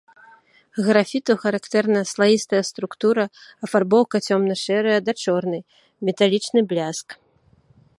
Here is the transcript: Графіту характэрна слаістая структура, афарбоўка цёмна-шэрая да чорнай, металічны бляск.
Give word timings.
Графіту 0.85 1.31
характэрна 1.43 2.01
слаістая 2.13 2.63
структура, 2.71 3.23
афарбоўка 3.69 4.17
цёмна-шэрая 4.31 4.97
да 5.11 5.19
чорнай, 5.27 5.61
металічны 6.09 6.59
бляск. 6.75 7.07